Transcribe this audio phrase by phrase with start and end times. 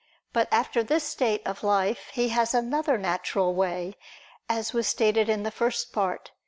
[0.33, 3.97] But after this state of life, he has another natural way,
[4.49, 6.33] as was stated in the First Part (Q.